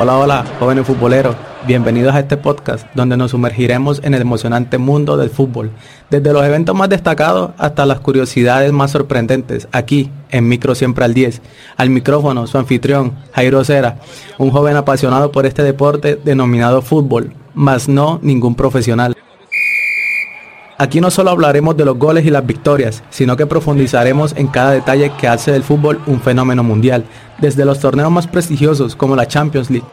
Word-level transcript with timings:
Hola, 0.00 0.16
hola, 0.16 0.44
jóvenes 0.60 0.86
futboleros. 0.86 1.34
Bienvenidos 1.66 2.14
a 2.14 2.20
este 2.20 2.36
podcast 2.36 2.86
donde 2.94 3.16
nos 3.16 3.32
sumergiremos 3.32 4.00
en 4.04 4.14
el 4.14 4.22
emocionante 4.22 4.78
mundo 4.78 5.16
del 5.16 5.28
fútbol, 5.28 5.72
desde 6.08 6.32
los 6.32 6.44
eventos 6.44 6.76
más 6.76 6.88
destacados 6.88 7.50
hasta 7.58 7.84
las 7.84 7.98
curiosidades 7.98 8.70
más 8.70 8.92
sorprendentes, 8.92 9.66
aquí 9.72 10.08
en 10.30 10.46
Micro 10.46 10.76
Siempre 10.76 11.04
al 11.04 11.14
10. 11.14 11.42
Al 11.76 11.90
micrófono, 11.90 12.46
su 12.46 12.58
anfitrión, 12.58 13.14
Jairo 13.32 13.64
Cera, 13.64 13.96
un 14.38 14.52
joven 14.52 14.76
apasionado 14.76 15.32
por 15.32 15.46
este 15.46 15.64
deporte 15.64 16.14
denominado 16.14 16.80
fútbol, 16.80 17.32
mas 17.52 17.88
no 17.88 18.20
ningún 18.22 18.54
profesional. 18.54 19.16
Aquí 20.80 21.00
no 21.00 21.10
solo 21.10 21.30
hablaremos 21.30 21.76
de 21.76 21.84
los 21.84 21.98
goles 21.98 22.24
y 22.24 22.30
las 22.30 22.46
victorias, 22.46 23.02
sino 23.10 23.36
que 23.36 23.48
profundizaremos 23.48 24.32
en 24.36 24.46
cada 24.46 24.70
detalle 24.70 25.10
que 25.18 25.26
hace 25.26 25.50
del 25.50 25.64
fútbol 25.64 26.00
un 26.06 26.20
fenómeno 26.20 26.62
mundial, 26.62 27.04
desde 27.38 27.64
los 27.64 27.78
torneos 27.78 28.10
más 28.10 28.26
prestigiosos 28.26 28.96
como 28.96 29.16
la 29.16 29.26
Champions 29.26 29.70
League, 29.70 29.86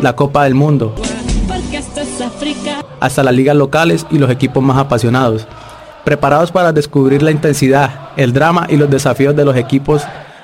la 0.00 0.14
Copa 0.14 0.44
del 0.44 0.54
Mundo, 0.54 0.94
hasta 3.00 3.22
las 3.22 3.34
ligas 3.34 3.56
locales 3.56 4.06
y 4.10 4.18
los 4.18 4.30
equipos 4.30 4.62
más 4.62 4.78
apasionados, 4.78 5.46
preparados 6.04 6.52
para 6.52 6.72
descubrir 6.72 7.22
la 7.22 7.30
intensidad, 7.30 8.10
el 8.16 8.32
drama 8.32 8.66
y 8.68 8.76
los 8.76 8.90
desafíos 8.90 9.34
de 9.34 9.44
los 9.44 9.56
equipos 9.56 10.02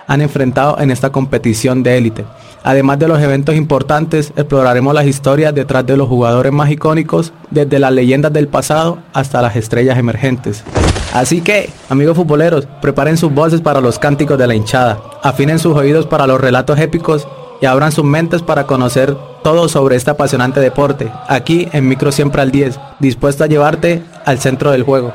han 0.08 0.22
enfrentado 0.22 0.80
en 0.80 0.90
esta 0.90 1.10
competición 1.10 1.82
de 1.82 1.98
élite. 1.98 2.24
Además 2.64 2.98
de 2.98 3.08
los 3.08 3.20
eventos 3.20 3.54
importantes, 3.54 4.32
exploraremos 4.36 4.92
las 4.94 5.06
historias 5.06 5.54
detrás 5.54 5.86
de 5.86 5.96
los 5.96 6.08
jugadores 6.08 6.52
más 6.52 6.70
icónicos, 6.70 7.32
desde 7.50 7.78
las 7.78 7.92
leyendas 7.92 8.32
del 8.32 8.48
pasado 8.48 8.98
hasta 9.12 9.42
las 9.42 9.54
estrellas 9.54 9.98
emergentes. 9.98 10.64
Así 11.12 11.40
que, 11.40 11.70
amigos 11.88 12.16
futboleros, 12.16 12.66
preparen 12.82 13.16
sus 13.16 13.32
voces 13.32 13.60
para 13.60 13.80
los 13.80 13.98
cánticos 13.98 14.38
de 14.38 14.46
la 14.46 14.54
hinchada, 14.54 15.00
afinen 15.22 15.58
sus 15.58 15.74
oídos 15.74 16.06
para 16.06 16.26
los 16.26 16.40
relatos 16.40 16.78
épicos 16.78 17.26
y 17.60 17.66
abran 17.66 17.92
sus 17.92 18.04
mentes 18.04 18.42
para 18.42 18.66
conocer 18.66 19.16
todo 19.42 19.68
sobre 19.68 19.96
este 19.96 20.10
apasionante 20.10 20.60
deporte, 20.60 21.10
aquí 21.26 21.68
en 21.72 21.88
Micro 21.88 22.12
Siempre 22.12 22.42
al 22.42 22.50
10, 22.50 22.78
dispuesto 22.98 23.44
a 23.44 23.46
llevarte 23.46 24.02
al 24.24 24.38
centro 24.38 24.70
del 24.70 24.82
juego. 24.82 25.12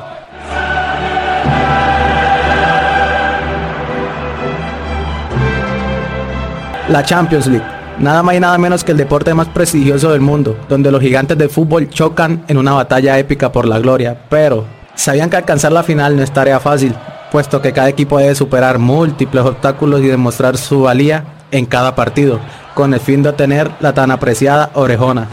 La 6.89 7.03
Champions 7.03 7.47
League. 7.47 7.65
Nada 7.99 8.23
más 8.23 8.35
y 8.35 8.39
nada 8.39 8.57
menos 8.57 8.83
que 8.83 8.91
el 8.91 8.97
deporte 8.97 9.33
más 9.33 9.47
prestigioso 9.47 10.11
del 10.11 10.21
mundo, 10.21 10.57
donde 10.67 10.91
los 10.91 11.01
gigantes 11.01 11.37
del 11.37 11.49
fútbol 11.49 11.87
chocan 11.89 12.43
en 12.47 12.57
una 12.57 12.73
batalla 12.73 13.17
épica 13.19 13.51
por 13.51 13.67
la 13.67 13.79
gloria, 13.79 14.17
pero 14.29 14.65
sabían 14.95 15.29
que 15.29 15.37
alcanzar 15.37 15.71
la 15.71 15.83
final 15.83 16.15
no 16.15 16.23
es 16.23 16.31
tarea 16.31 16.59
fácil, 16.59 16.95
puesto 17.31 17.61
que 17.61 17.73
cada 17.73 17.89
equipo 17.89 18.19
debe 18.19 18.35
superar 18.35 18.79
múltiples 18.79 19.43
obstáculos 19.43 20.01
y 20.01 20.07
demostrar 20.07 20.57
su 20.57 20.81
valía 20.81 21.23
en 21.51 21.65
cada 21.65 21.95
partido, 21.95 22.39
con 22.73 22.93
el 22.93 22.99
fin 22.99 23.23
de 23.23 23.29
obtener 23.29 23.71
la 23.79 23.93
tan 23.93 24.11
apreciada 24.11 24.71
orejona. 24.73 25.27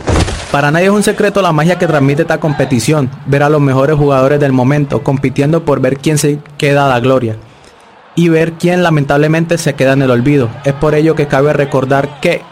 Para 0.51 0.71
nadie 0.71 0.87
es 0.87 0.93
un 0.93 1.03
secreto 1.03 1.43
la 1.43 1.53
magia 1.53 1.79
que 1.79 1.87
transmite 1.87 2.23
esta 2.23 2.41
competición, 2.41 3.09
ver 3.27 3.43
a 3.43 3.49
los 3.49 3.61
mejores 3.61 3.97
jugadores 3.97 4.41
del 4.41 4.53
momento 4.53 5.03
compitiendo 5.03 5.65
por 5.65 5.81
ver 5.81 5.99
quién 5.99 6.19
se 6.19 6.41
queda 6.59 6.87
a 6.87 6.89
la 6.89 7.01
gloria 7.01 7.37
y 8.17 8.29
ver 8.29 8.55
quién 8.55 8.83
lamentablemente 8.83 9.59
se 9.59 9.75
queda 9.75 9.93
en 9.93 10.03
el 10.03 10.11
olvido. 10.11 10.49
Es 10.65 10.75
por 10.75 10.95
ello 10.95 11.15
que 11.15 11.29
cabe 11.29 11.53
recordar 11.53 12.21
que 12.21 12.43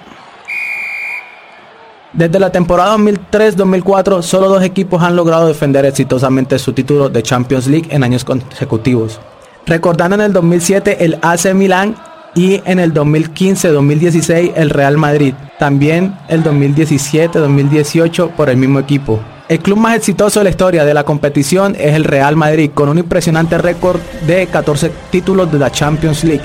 desde 2.19 2.41
la 2.41 2.50
temporada 2.50 2.97
2003-2004 2.97 4.22
solo 4.22 4.48
dos 4.48 4.64
equipos 4.64 5.02
han 5.05 5.14
logrado 5.14 5.47
defender 5.47 5.86
exitosamente 5.86 6.58
su 6.58 6.72
título 6.72 7.08
de 7.08 7.22
Champions 7.22 7.69
League 7.69 7.86
en 7.91 8.02
años 8.02 8.25
consecutivos. 8.25 9.20
Recordando 9.66 10.16
en 10.16 10.22
el 10.22 10.32
2007 10.32 11.04
el 11.04 11.19
AC 11.22 11.54
Milan 11.54 11.94
y 12.34 12.60
en 12.65 12.81
el 12.81 12.92
2015-2016 12.92 14.53
el 14.56 14.70
Real 14.70 14.97
Madrid. 14.97 15.34
También 15.60 16.16
el 16.28 16.42
2017-2018 16.42 18.31
por 18.32 18.50
el 18.50 18.56
mismo 18.56 18.81
equipo. 18.81 19.21
El 19.48 19.60
club 19.60 19.78
más 19.78 19.97
exitoso 19.97 20.41
de 20.41 20.44
la 20.44 20.50
historia 20.50 20.84
de 20.84 20.94
la 20.94 21.04
competición 21.04 21.76
es 21.78 21.94
el 21.94 22.04
Real 22.04 22.34
Madrid, 22.34 22.72
con 22.75 22.88
un 22.88 22.98
impresionante 22.98 23.59
récord 23.59 24.00
de 24.26 24.47
14 24.48 24.91
títulos 25.10 25.50
de 25.53 25.59
la 25.60 25.71
Champions 25.71 26.25
League. 26.25 26.44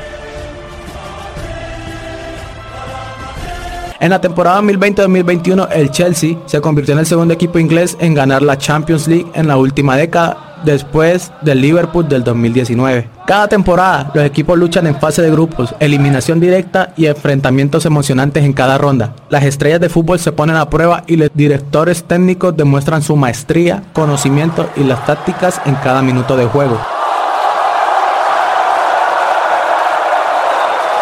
En 4.03 4.09
la 4.09 4.19
temporada 4.19 4.62
2020-2021, 4.64 5.69
el 5.72 5.90
Chelsea 5.90 6.36
se 6.46 6.59
convirtió 6.59 6.94
en 6.94 7.00
el 7.00 7.06
segundo 7.06 7.34
equipo 7.34 7.58
inglés 7.58 7.96
en 8.02 8.14
ganar 8.14 8.41
la 8.41 8.58
Champions 8.58 9.08
League 9.08 9.28
en 9.34 9.47
la 9.47 9.56
última 9.56 9.96
década 9.96 10.58
después 10.66 11.31
del 11.41 11.62
Liverpool 11.62 12.09
del 12.09 12.22
2019. 12.22 13.08
Cada 13.25 13.47
temporada 13.47 14.12
los 14.14 14.25
equipos 14.25 14.59
luchan 14.59 14.88
en 14.88 15.00
fase 15.00 15.22
de 15.22 15.31
grupos, 15.31 15.74
eliminación 15.80 16.41
directa 16.41 16.94
y 16.97 17.06
enfrentamientos 17.06 17.86
emocionantes 17.86 18.44
en 18.44 18.52
cada 18.52 18.78
ronda. 18.78 19.16
Las 19.30 19.46
estrellas 19.46 19.80
de 19.80 19.88
fútbol 19.88 20.20
se 20.20 20.34
ponen 20.34 20.58
a 20.58 20.70
prueba 20.70 21.06
y 21.08 21.16
los 21.16 21.30
directores 21.34 22.03
técnicos 22.03 22.58
demuestran 22.58 23.03
su 23.03 23.16
maestría, 23.16 23.84
conocimiento 23.94 24.70
y 24.75 24.84
las 24.84 25.06
tácticas 25.06 25.62
en 25.66 25.75
cada 25.75 26.02
minuto 26.02 26.35
de 26.35 26.44
juego. 26.44 26.78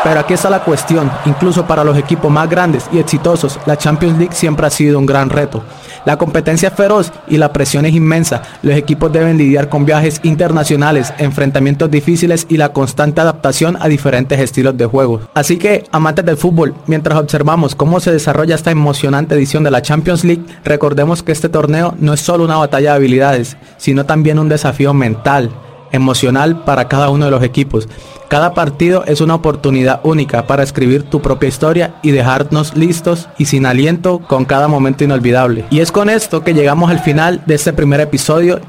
Pero 0.04 0.20
aquí 0.20 0.34
está 0.34 0.50
la 0.50 0.64
cuestión, 0.64 1.12
incluso 1.26 1.68
para 1.68 1.84
los 1.84 1.96
equipos 1.96 2.32
más 2.32 2.50
grandes 2.50 2.86
y 2.92 2.98
exitosos, 2.98 3.60
la 3.68 3.78
Champions 3.78 4.18
League 4.18 4.34
siempre 4.34 4.66
ha 4.66 4.72
sido 4.72 4.98
un 4.98 5.06
gran 5.06 5.30
reto. 5.30 5.64
La 6.06 6.18
competencia 6.18 6.70
es 6.70 6.74
feroz 6.74 7.12
y 7.28 7.38
la 7.38 7.54
presión 7.54 7.86
es 7.86 7.94
inmensa. 7.94 8.42
Los 8.64 8.76
equipos 8.76 9.14
deben 9.14 9.38
lidiar 9.38 9.70
con 9.70 9.86
viajes 9.86 10.20
internacionales, 10.24 11.14
enfrentamientos 11.20 11.92
difíciles 11.92 12.48
y 12.50 12.58
la 12.58 12.74
constante 12.74 13.22
adaptación 13.22 13.78
a 13.80 13.88
diferentes 13.88 14.40
estilos 14.40 14.76
de 14.76 14.88
juego. 14.88 15.22
Así 15.36 15.58
que, 15.58 15.84
amantes 15.92 16.26
del 16.26 16.38
fútbol, 16.38 16.74
mientras 16.88 17.20
observamos 17.20 17.76
cómo 17.76 18.00
se 18.00 18.12
desarrolla 18.12 18.56
esta 18.56 18.72
emocionante 18.72 19.36
edición 19.36 19.64
de 19.64 19.70
la 19.70 19.84
Champions 19.84 20.24
League, 20.24 20.44
recordemos 20.64 21.22
que 21.22 21.32
este 21.32 21.50
torneo 21.50 21.94
no 22.00 22.14
es 22.14 22.22
solo 22.22 22.44
una 22.44 22.58
batalla 22.58 22.92
de 22.92 22.96
habilidades, 22.96 23.56
sino 23.78 24.06
también 24.06 24.40
un 24.40 24.50
desafío 24.50 24.96
mental 24.96 25.52
emocional 25.92 26.64
para 26.64 26.88
cada 26.88 27.10
uno 27.10 27.26
de 27.26 27.32
los 27.32 27.44
equipos. 27.44 27.88
Cada 28.32 28.54
partido 28.54 29.04
es 29.08 29.20
una 29.20 29.36
oportunidad 29.36 30.00
única 30.04 30.48
para 30.48 30.64
escribir 30.64 31.04
tu 31.04 31.22
propia 31.22 31.50
historia 31.50 31.96
y 32.02 32.12
dejarnos 32.12 32.78
listos 32.78 33.28
y 33.38 33.44
sin 33.44 33.66
aliento 33.66 34.20
con 34.20 34.46
cada 34.46 34.70
momento 34.70 35.04
inolvidable. 35.04 35.66
Y 35.70 35.82
es 35.82 35.92
con 35.92 36.10
esto 36.10 36.42
que 36.42 36.54
llegamos 36.54 36.90
al 36.90 37.00
final 37.00 37.44
de 37.46 37.56
este 37.56 37.74
primer 37.74 38.00
episodio 38.00 38.62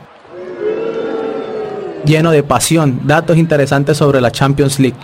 lleno 2.04 2.32
de 2.32 2.42
pasión, 2.42 3.02
datos 3.04 3.36
interesantes 3.36 3.98
sobre 3.98 4.20
la 4.20 4.32
Champions 4.32 4.80
League. 4.80 4.98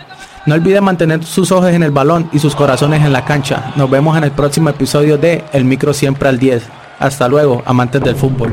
No 0.44 0.56
olviden 0.56 0.82
mantener 0.82 1.22
sus 1.22 1.52
ojos 1.52 1.70
en 1.70 1.84
el 1.84 1.92
balón 1.92 2.28
y 2.32 2.40
sus 2.40 2.56
corazones 2.56 3.04
en 3.04 3.12
la 3.12 3.24
cancha. 3.24 3.72
Nos 3.76 3.88
vemos 3.88 4.18
en 4.18 4.24
el 4.24 4.32
próximo 4.32 4.70
episodio 4.70 5.18
de 5.18 5.44
El 5.52 5.66
Micro 5.66 5.94
Siempre 5.94 6.28
al 6.28 6.40
10. 6.40 6.64
Hasta 6.98 7.28
luego, 7.28 7.62
amantes 7.64 8.02
del 8.02 8.16
fútbol. 8.16 8.52